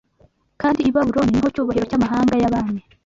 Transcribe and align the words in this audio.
Kandi 0.61 0.79
i 0.83 0.91
Babuloni 0.95 1.31
ni 1.33 1.41
ho 1.43 1.47
cyubahiro 1.53 1.85
cy’amahanga 1.89 2.33
y’abami 2.41 2.81